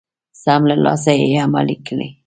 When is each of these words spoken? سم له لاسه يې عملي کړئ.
سم 0.43 0.61
له 0.69 0.75
لاسه 0.85 1.11
يې 1.19 1.29
عملي 1.45 1.75
کړئ. 1.87 2.09